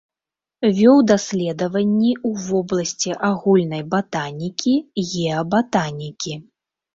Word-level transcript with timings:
Вёў 0.77 1.01
даследаванні 1.11 2.13
ў 2.13 2.31
вобласці 2.45 3.11
агульнай 3.29 3.83
батанікі, 3.93 4.75
геабатанікі. 5.11 6.35